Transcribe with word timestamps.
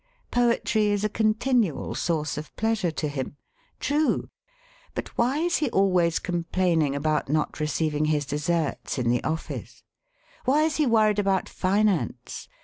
Poetry 0.31 0.87
is 0.87 1.03
a 1.03 1.09
continual 1.09 1.93
source 1.93 2.35
of 2.35 2.51
pleasure 2.55 2.89
to 2.89 3.07
him. 3.07 3.37
True! 3.79 4.29
But 4.95 5.09
why 5.15 5.37
is 5.37 5.57
he 5.57 5.69
always 5.69 6.17
complaining 6.17 6.95
about 6.95 7.29
not 7.29 7.59
receiving 7.59 8.05
his 8.05 8.25
deserts 8.25 8.97
in 8.97 9.09
the 9.09 9.23
office? 9.23 9.83
Why 10.45 10.63
is 10.63 10.77
he 10.77 10.87
worried 10.87 11.19
about 11.19 11.47
finance? 11.47 12.49